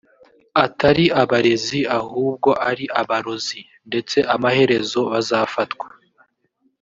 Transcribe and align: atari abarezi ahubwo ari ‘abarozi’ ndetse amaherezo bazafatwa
atari 0.65 1.05
abarezi 1.21 1.79
ahubwo 1.99 2.49
ari 2.69 2.85
‘abarozi’ 3.01 3.59
ndetse 3.87 4.17
amaherezo 4.35 4.99
bazafatwa 5.11 5.87